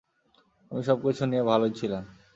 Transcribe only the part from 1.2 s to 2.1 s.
নিয়ে ভালোই ছিলাম।